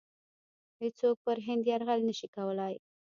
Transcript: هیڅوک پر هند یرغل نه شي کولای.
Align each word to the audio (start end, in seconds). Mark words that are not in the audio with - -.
هیڅوک 0.81 1.17
پر 1.25 1.37
هند 1.47 1.63
یرغل 1.71 1.99
نه 2.09 2.13
شي 2.19 2.27
کولای. 2.35 2.75